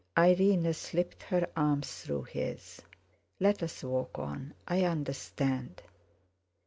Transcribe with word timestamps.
Irene 0.17 0.73
slipped 0.73 1.21
her 1.21 1.45
arm 1.55 1.83
through 1.83 2.23
his. 2.23 2.81
"Let's 3.39 3.83
walk 3.83 4.17
on; 4.17 4.55
I 4.67 4.81
understand." 4.85 5.83